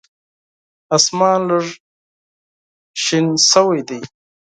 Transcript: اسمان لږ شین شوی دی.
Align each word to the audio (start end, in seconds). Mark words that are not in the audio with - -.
اسمان 0.95 1.39
لږ 1.49 1.65
شین 3.03 3.27
شوی 3.49 3.81
دی. 3.87 3.99